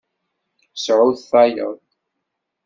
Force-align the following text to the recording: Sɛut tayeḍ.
Sɛut 0.83 1.19
tayeḍ. 1.29 1.77